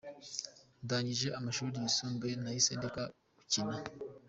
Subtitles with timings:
[0.83, 3.03] Ndangije amashuri yisumbuye nahise ndeka
[3.37, 3.83] gukinaâ€?.